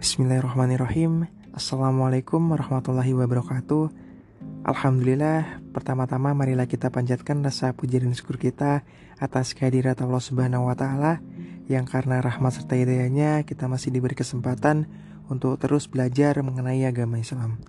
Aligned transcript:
Bismillahirrahmanirrahim. 0.00 1.28
Assalamualaikum 1.52 2.40
warahmatullahi 2.56 3.12
wabarakatuh. 3.12 3.92
Alhamdulillah 4.64 5.60
Pertama-tama 5.76 6.32
marilah 6.32 6.64
kita 6.64 6.88
panjatkan 6.88 7.44
rasa 7.44 7.76
puji 7.76 8.00
dan 8.00 8.16
syukur 8.16 8.40
kita 8.40 8.80
Atas 9.20 9.52
kehadirat 9.52 10.00
Allah 10.00 10.24
subhanahu 10.24 10.72
wa 10.72 10.76
ta'ala 10.76 11.20
Yang 11.68 11.92
karena 11.92 12.24
rahmat 12.24 12.48
serta 12.56 12.80
hidayahnya 12.80 13.44
Kita 13.44 13.68
masih 13.68 13.92
diberi 13.92 14.16
kesempatan 14.16 14.88
Untuk 15.28 15.60
terus 15.60 15.84
belajar 15.84 16.40
mengenai 16.40 16.80
agama 16.88 17.20
Islam 17.20 17.60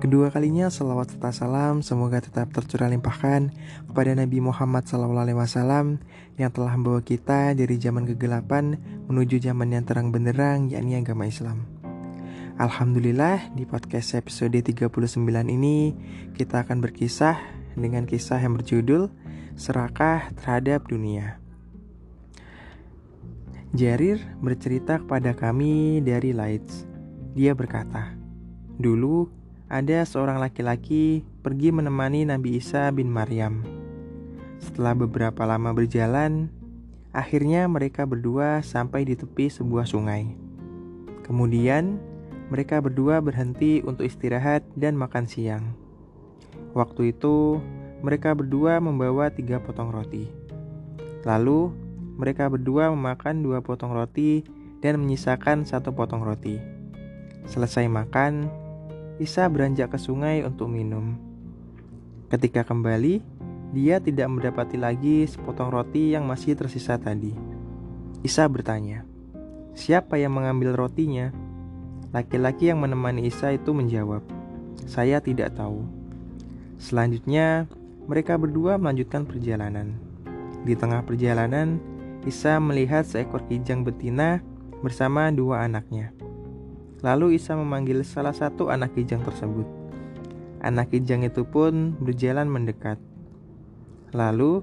Kedua 0.00 0.32
kalinya 0.32 0.72
salawat 0.72 1.12
serta 1.12 1.36
salam 1.36 1.84
semoga 1.84 2.24
tetap 2.24 2.48
tercurah 2.56 2.88
limpahkan 2.88 3.52
kepada 3.92 4.16
Nabi 4.16 4.40
Muhammad 4.40 4.88
SAW 4.88 6.00
yang 6.40 6.50
telah 6.54 6.72
membawa 6.80 7.04
kita 7.04 7.52
dari 7.52 7.76
zaman 7.76 8.08
kegelapan 8.08 8.80
menuju 9.12 9.36
zaman 9.36 9.76
yang 9.76 9.84
terang 9.84 10.08
benderang 10.08 10.72
yakni 10.72 10.96
agama 10.96 11.28
Islam. 11.28 11.68
Alhamdulillah 12.56 13.52
di 13.52 13.68
podcast 13.68 14.16
episode 14.16 14.56
39 14.56 14.88
ini 15.52 15.92
kita 16.36 16.64
akan 16.64 16.80
berkisah 16.80 17.36
dengan 17.76 18.08
kisah 18.08 18.40
yang 18.40 18.56
berjudul 18.56 19.12
Serakah 19.56 20.32
Terhadap 20.40 20.88
Dunia. 20.88 21.36
Jarir 23.72 24.20
bercerita 24.40 25.00
kepada 25.00 25.32
kami 25.32 26.04
dari 26.04 26.36
Lights. 26.36 26.84
Dia 27.32 27.56
berkata, 27.56 28.12
Dulu 28.76 29.41
ada 29.72 30.04
seorang 30.04 30.36
laki-laki 30.36 31.24
pergi 31.40 31.72
menemani 31.72 32.28
Nabi 32.28 32.60
Isa 32.60 32.92
bin 32.92 33.08
Maryam. 33.08 33.64
Setelah 34.60 34.92
beberapa 34.92 35.48
lama 35.48 35.72
berjalan, 35.72 36.52
akhirnya 37.16 37.64
mereka 37.72 38.04
berdua 38.04 38.60
sampai 38.60 39.08
di 39.08 39.16
tepi 39.16 39.48
sebuah 39.48 39.88
sungai. 39.88 40.28
Kemudian, 41.24 41.96
mereka 42.52 42.84
berdua 42.84 43.24
berhenti 43.24 43.80
untuk 43.80 44.04
istirahat 44.04 44.60
dan 44.76 44.92
makan 44.92 45.24
siang. 45.24 45.72
Waktu 46.76 47.16
itu, 47.16 47.56
mereka 48.04 48.36
berdua 48.36 48.76
membawa 48.76 49.32
tiga 49.32 49.56
potong 49.56 49.88
roti. 49.88 50.28
Lalu, 51.24 51.72
mereka 52.20 52.44
berdua 52.52 52.92
memakan 52.92 53.40
dua 53.40 53.64
potong 53.64 53.96
roti 53.96 54.44
dan 54.84 55.00
menyisakan 55.00 55.64
satu 55.64 55.96
potong 55.96 56.20
roti. 56.20 56.60
Selesai 57.48 57.88
makan, 57.88 58.61
Isa 59.20 59.44
beranjak 59.52 59.92
ke 59.92 59.98
sungai 60.00 60.40
untuk 60.40 60.72
minum. 60.72 61.20
Ketika 62.32 62.64
kembali, 62.64 63.20
dia 63.76 64.00
tidak 64.00 64.28
mendapati 64.32 64.80
lagi 64.80 65.28
sepotong 65.28 65.68
roti 65.68 66.16
yang 66.16 66.24
masih 66.24 66.56
tersisa 66.56 66.96
tadi. 66.96 67.36
Isa 68.24 68.48
bertanya, 68.48 69.04
"Siapa 69.76 70.16
yang 70.16 70.32
mengambil 70.32 70.72
rotinya?" 70.76 71.28
Laki-laki 72.12 72.68
yang 72.68 72.80
menemani 72.80 73.24
Isa 73.24 73.52
itu 73.56 73.72
menjawab, 73.72 74.20
"Saya 74.84 75.20
tidak 75.20 75.56
tahu." 75.56 75.84
Selanjutnya, 76.76 77.68
mereka 78.04 78.36
berdua 78.36 78.76
melanjutkan 78.76 79.24
perjalanan. 79.24 79.96
Di 80.64 80.76
tengah 80.76 81.04
perjalanan, 81.04 81.80
Isa 82.22 82.60
melihat 82.62 83.02
seekor 83.02 83.42
kijang 83.50 83.82
betina 83.82 84.38
bersama 84.80 85.32
dua 85.34 85.66
anaknya. 85.66 86.14
Lalu 87.02 87.34
Isa 87.34 87.58
memanggil 87.58 88.06
salah 88.06 88.30
satu 88.30 88.70
anak 88.70 88.94
kijang 88.94 89.26
tersebut. 89.26 89.66
Anak 90.62 90.94
kijang 90.94 91.26
itu 91.26 91.42
pun 91.42 91.98
berjalan 91.98 92.46
mendekat. 92.46 92.94
Lalu 94.14 94.62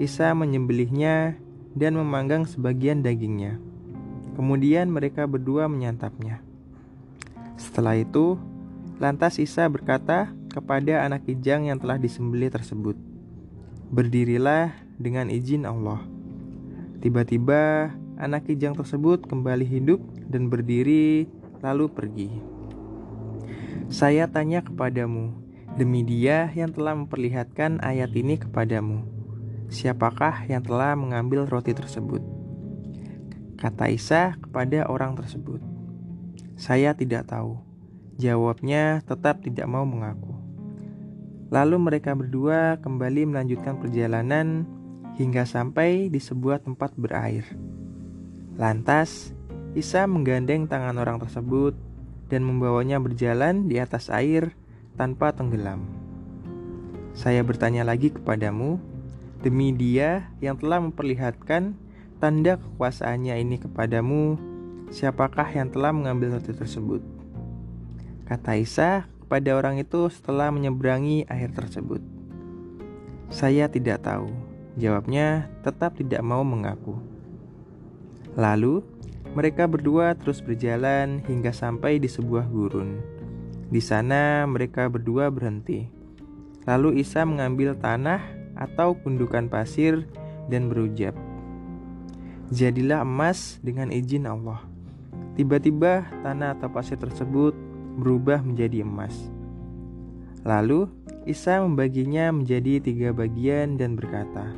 Isa 0.00 0.32
menyembelihnya 0.32 1.36
dan 1.76 1.92
memanggang 2.00 2.48
sebagian 2.48 3.04
dagingnya. 3.04 3.60
Kemudian 4.32 4.88
mereka 4.88 5.28
berdua 5.28 5.68
menyantapnya. 5.68 6.40
Setelah 7.60 8.00
itu, 8.00 8.40
lantas 8.96 9.36
Isa 9.36 9.68
berkata 9.68 10.32
kepada 10.48 11.04
anak 11.04 11.28
kijang 11.28 11.68
yang 11.68 11.76
telah 11.76 12.00
disembelih 12.00 12.48
tersebut, 12.48 12.96
"Berdirilah 13.92 14.72
dengan 14.96 15.28
izin 15.28 15.68
Allah." 15.68 16.00
Tiba-tiba, 17.04 17.92
anak 18.16 18.48
kijang 18.48 18.72
tersebut 18.72 19.28
kembali 19.28 19.68
hidup 19.68 20.00
dan 20.26 20.48
berdiri 20.48 21.28
lalu 21.64 21.88
pergi. 21.88 22.28
Saya 23.88 24.28
tanya 24.28 24.60
kepadamu, 24.60 25.32
demi 25.80 26.04
dia 26.04 26.52
yang 26.52 26.68
telah 26.76 26.92
memperlihatkan 26.92 27.80
ayat 27.80 28.12
ini 28.12 28.36
kepadamu, 28.36 29.08
siapakah 29.72 30.44
yang 30.44 30.60
telah 30.60 30.92
mengambil 30.92 31.48
roti 31.48 31.72
tersebut? 31.72 32.20
Kata 33.56 33.88
Isa 33.88 34.36
kepada 34.44 34.84
orang 34.92 35.16
tersebut, 35.16 35.64
saya 36.52 36.92
tidak 36.92 37.32
tahu. 37.32 37.56
Jawabnya 38.14 39.02
tetap 39.02 39.42
tidak 39.42 39.66
mau 39.66 39.82
mengaku. 39.82 40.36
Lalu 41.50 41.76
mereka 41.82 42.14
berdua 42.14 42.78
kembali 42.78 43.26
melanjutkan 43.26 43.80
perjalanan 43.80 44.68
hingga 45.18 45.42
sampai 45.46 46.10
di 46.10 46.22
sebuah 46.22 46.62
tempat 46.62 46.94
berair. 46.94 47.42
Lantas, 48.54 49.34
Isa 49.74 50.06
menggandeng 50.06 50.70
tangan 50.70 50.94
orang 51.02 51.18
tersebut 51.18 51.74
dan 52.30 52.46
membawanya 52.46 53.02
berjalan 53.02 53.66
di 53.66 53.82
atas 53.82 54.06
air 54.06 54.54
tanpa 54.94 55.34
tenggelam. 55.34 55.82
Saya 57.14 57.42
bertanya 57.42 57.82
lagi 57.82 58.14
kepadamu, 58.14 58.78
demi 59.42 59.74
Dia 59.74 60.30
yang 60.38 60.54
telah 60.62 60.78
memperlihatkan 60.78 61.74
tanda 62.22 62.54
kekuasaannya 62.54 63.34
ini 63.42 63.58
kepadamu, 63.58 64.38
siapakah 64.94 65.50
yang 65.50 65.74
telah 65.74 65.90
mengambil 65.90 66.38
roti 66.38 66.54
tersebut? 66.54 67.02
Kata 68.30 68.54
Isa 68.54 69.10
kepada 69.26 69.58
orang 69.58 69.82
itu 69.82 70.06
setelah 70.06 70.54
menyeberangi 70.54 71.26
air 71.26 71.50
tersebut. 71.50 71.98
Saya 73.26 73.66
tidak 73.66 74.06
tahu. 74.06 74.30
Jawabnya 74.78 75.50
tetap 75.66 75.98
tidak 75.98 76.22
mau 76.22 76.46
mengaku. 76.46 76.94
Lalu 78.38 78.93
mereka 79.34 79.66
berdua 79.66 80.14
terus 80.14 80.38
berjalan 80.38 81.18
hingga 81.26 81.50
sampai 81.50 81.98
di 81.98 82.06
sebuah 82.06 82.46
gurun. 82.46 83.02
Di 83.68 83.82
sana 83.82 84.46
mereka 84.46 84.86
berdua 84.86 85.28
berhenti. 85.34 85.90
Lalu 86.64 87.02
Isa 87.02 87.26
mengambil 87.26 87.74
tanah 87.74 88.22
atau 88.54 88.94
gundukan 88.94 89.50
pasir 89.50 90.06
dan 90.46 90.70
berucap, 90.70 91.12
"Jadilah 92.54 93.02
emas 93.02 93.58
dengan 93.60 93.90
izin 93.90 94.30
Allah." 94.30 94.62
Tiba-tiba 95.34 96.06
tanah 96.22 96.54
atau 96.54 96.70
pasir 96.70 96.94
tersebut 96.94 97.58
berubah 97.98 98.38
menjadi 98.40 98.86
emas. 98.86 99.12
Lalu 100.46 100.86
Isa 101.26 101.58
membaginya 101.58 102.30
menjadi 102.30 102.78
tiga 102.78 103.10
bagian 103.10 103.74
dan 103.74 103.98
berkata, 103.98 104.54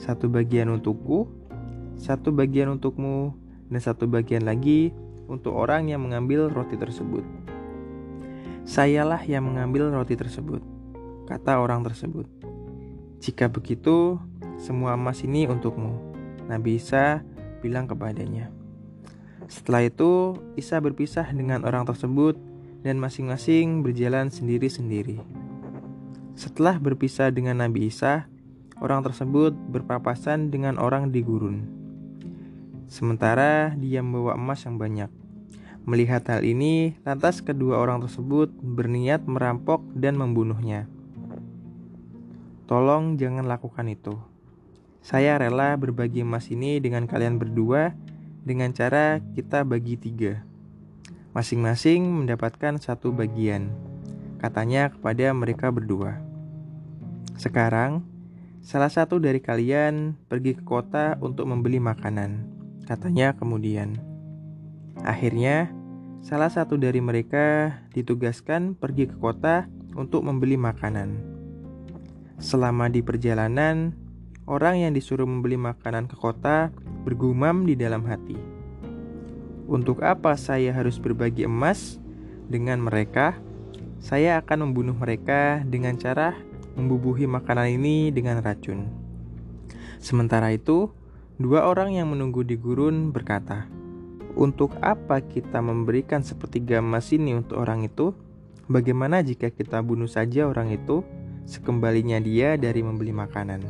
"Satu 0.00 0.32
bagian 0.32 0.72
untukku, 0.72 1.28
satu 2.00 2.32
bagian 2.32 2.78
untukmu, 2.78 3.43
dan 3.74 3.82
satu 3.82 4.06
bagian 4.06 4.46
lagi 4.46 4.94
untuk 5.26 5.58
orang 5.58 5.90
yang 5.90 6.06
mengambil 6.06 6.46
roti 6.46 6.78
tersebut. 6.78 7.26
Sayalah 8.62 9.18
yang 9.26 9.50
mengambil 9.50 9.90
roti 9.90 10.14
tersebut, 10.14 10.62
kata 11.26 11.58
orang 11.58 11.82
tersebut. 11.82 12.30
Jika 13.18 13.50
begitu, 13.50 14.22
semua 14.62 14.94
emas 14.94 15.26
ini 15.26 15.50
untukmu. 15.50 15.98
Nabi 16.46 16.78
Isa 16.78 17.26
bilang 17.66 17.90
kepadanya. 17.90 18.54
Setelah 19.50 19.90
itu, 19.90 20.38
Isa 20.54 20.78
berpisah 20.78 21.26
dengan 21.34 21.66
orang 21.66 21.82
tersebut 21.82 22.38
dan 22.86 23.02
masing-masing 23.02 23.82
berjalan 23.82 24.30
sendiri-sendiri. 24.30 25.18
Setelah 26.38 26.78
berpisah 26.78 27.34
dengan 27.34 27.58
Nabi 27.58 27.90
Isa, 27.90 28.30
orang 28.78 29.02
tersebut 29.02 29.50
berpapasan 29.74 30.54
dengan 30.54 30.78
orang 30.78 31.10
di 31.10 31.26
gurun. 31.26 31.83
Sementara 32.88 33.72
dia 33.80 34.04
membawa 34.04 34.36
emas 34.36 34.60
yang 34.68 34.76
banyak. 34.76 35.08
Melihat 35.84 36.24
hal 36.32 36.40
ini, 36.44 36.96
lantas 37.04 37.44
kedua 37.44 37.76
orang 37.76 38.00
tersebut 38.00 38.48
berniat 38.56 39.28
merampok 39.28 39.84
dan 39.92 40.16
membunuhnya. 40.16 40.88
Tolong 42.64 43.20
jangan 43.20 43.44
lakukan 43.44 43.92
itu. 43.92 44.16
Saya 45.04 45.36
rela 45.36 45.76
berbagi 45.76 46.24
emas 46.24 46.48
ini 46.48 46.80
dengan 46.80 47.04
kalian 47.04 47.36
berdua 47.36 47.92
dengan 48.40 48.72
cara 48.72 49.20
kita 49.36 49.60
bagi 49.60 50.00
tiga. 50.00 50.40
Masing-masing 51.36 52.24
mendapatkan 52.24 52.80
satu 52.80 53.12
bagian, 53.12 53.68
katanya 54.40 54.88
kepada 54.88 55.28
mereka 55.36 55.68
berdua. 55.68 56.16
Sekarang, 57.36 58.00
salah 58.64 58.88
satu 58.88 59.20
dari 59.20 59.44
kalian 59.44 60.16
pergi 60.32 60.56
ke 60.56 60.64
kota 60.64 61.20
untuk 61.20 61.44
membeli 61.44 61.76
makanan 61.76 62.53
katanya 62.84 63.32
kemudian. 63.34 63.98
Akhirnya, 65.02 65.72
salah 66.22 66.48
satu 66.48 66.78
dari 66.78 67.00
mereka 67.02 67.76
ditugaskan 67.92 68.78
pergi 68.78 69.10
ke 69.10 69.16
kota 69.18 69.66
untuk 69.96 70.22
membeli 70.22 70.54
makanan. 70.54 71.18
Selama 72.38 72.86
di 72.92 73.00
perjalanan, 73.00 73.94
orang 74.44 74.84
yang 74.84 74.92
disuruh 74.92 75.26
membeli 75.26 75.56
makanan 75.56 76.06
ke 76.06 76.16
kota 76.18 76.70
bergumam 77.02 77.64
di 77.64 77.74
dalam 77.74 78.04
hati. 78.04 78.36
Untuk 79.64 80.04
apa 80.04 80.36
saya 80.36 80.76
harus 80.76 81.00
berbagi 81.00 81.48
emas 81.48 81.96
dengan 82.52 82.84
mereka? 82.84 83.40
Saya 84.04 84.36
akan 84.44 84.68
membunuh 84.68 84.92
mereka 84.92 85.64
dengan 85.64 85.96
cara 85.96 86.36
membubuhi 86.76 87.24
makanan 87.24 87.80
ini 87.80 88.12
dengan 88.12 88.44
racun. 88.44 88.84
Sementara 90.02 90.52
itu, 90.52 90.92
dua 91.34 91.66
orang 91.66 91.98
yang 91.98 92.14
menunggu 92.14 92.46
di 92.46 92.54
gurun 92.54 93.10
berkata, 93.10 93.66
"Untuk 94.38 94.78
apa 94.78 95.18
kita 95.18 95.58
memberikan 95.58 96.22
sepertiga 96.22 96.78
emas 96.78 97.10
ini 97.10 97.34
untuk 97.34 97.58
orang 97.58 97.82
itu? 97.82 98.14
Bagaimana 98.70 99.20
jika 99.20 99.50
kita 99.50 99.82
bunuh 99.82 100.06
saja 100.06 100.46
orang 100.46 100.70
itu 100.72 101.02
sekembalinya 101.44 102.22
dia 102.22 102.54
dari 102.54 102.80
membeli 102.86 103.10
makanan? 103.10 103.60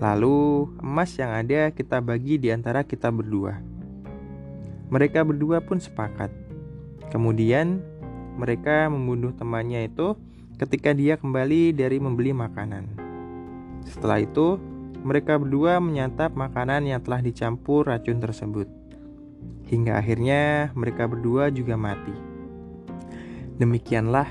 Lalu, 0.00 0.72
emas 0.80 1.12
yang 1.20 1.36
ada 1.36 1.68
kita 1.70 2.00
bagi 2.00 2.40
di 2.40 2.48
antara 2.48 2.80
kita 2.84 3.12
berdua." 3.12 3.60
Mereka 4.90 5.22
berdua 5.22 5.62
pun 5.62 5.78
sepakat. 5.78 6.32
Kemudian 7.14 7.78
mereka 8.34 8.90
membunuh 8.90 9.30
temannya 9.36 9.86
itu 9.86 10.18
ketika 10.58 10.96
dia 10.96 11.14
kembali 11.14 11.76
dari 11.76 12.02
membeli 12.02 12.34
makanan. 12.34 12.88
Setelah 13.86 14.24
itu, 14.24 14.58
mereka 15.00 15.40
berdua 15.40 15.80
menyantap 15.80 16.36
makanan 16.36 16.84
yang 16.84 17.00
telah 17.00 17.24
dicampur 17.24 17.88
racun 17.88 18.20
tersebut. 18.20 18.68
Hingga 19.70 19.96
akhirnya 19.96 20.74
mereka 20.76 21.08
berdua 21.08 21.48
juga 21.48 21.78
mati. 21.78 22.12
Demikianlah, 23.56 24.28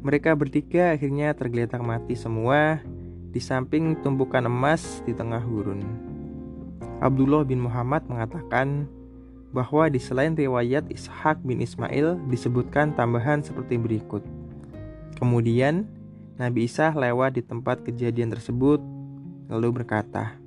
mereka 0.00 0.32
bertiga 0.32 0.96
akhirnya 0.96 1.36
tergeletak 1.36 1.80
mati 1.84 2.16
semua 2.16 2.80
di 3.30 3.40
samping 3.40 3.98
tumpukan 4.00 4.44
emas 4.48 5.04
di 5.04 5.12
tengah 5.12 5.40
gurun. 5.44 5.84
Abdullah 7.00 7.44
bin 7.44 7.64
Muhammad 7.64 8.04
mengatakan, 8.08 8.88
bahwa 9.50 9.90
di 9.90 9.98
selain 9.98 10.38
riwayat 10.38 10.86
Ishak 10.88 11.42
bin 11.42 11.58
Ismail 11.58 12.22
disebutkan 12.30 12.94
tambahan 12.94 13.42
seperti 13.42 13.76
berikut. 13.76 14.22
Kemudian, 15.18 15.90
Nabi 16.38 16.70
Isa 16.70 16.94
lewat 16.94 17.36
di 17.36 17.42
tempat 17.42 17.82
kejadian 17.82 18.30
tersebut 18.32 18.80
lalu 19.50 19.82
berkata, 19.82 20.38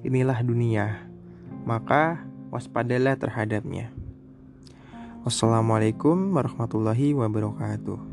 Inilah 0.00 0.40
dunia, 0.40 1.04
maka 1.68 2.24
waspadalah 2.48 3.18
terhadapnya. 3.20 3.92
Wassalamualaikum 5.26 6.32
warahmatullahi 6.32 7.12
wabarakatuh. 7.12 8.09